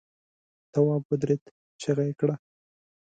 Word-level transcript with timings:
تواب 0.73 1.03
ودرېد، 1.09 1.43
چيغه 1.81 2.03
يې 2.07 2.13
کړه! 2.19 2.35